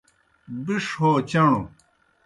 بِݜ 0.65 0.85
ہو 0.99 1.11
چݨوْ 1.29 1.57